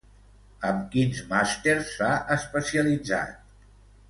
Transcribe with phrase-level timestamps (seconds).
[0.69, 3.39] Amb quins màsters s'ha especialitzat?